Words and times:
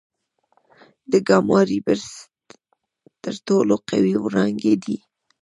د 1.11 1.13
ګاما 1.27 1.59
رې 1.69 1.79
برسټ 1.85 2.47
تر 3.23 3.35
ټولو 3.47 3.73
قوي 3.89 4.15
وړانګې 4.23 4.73
دي. 4.83 4.97